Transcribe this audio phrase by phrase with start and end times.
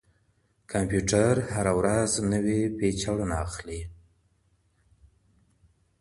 [0.71, 3.81] کمپيوټر هره ورځ نوي فيچرونه اخلي.